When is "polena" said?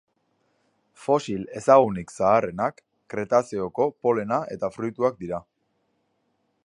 4.07-4.41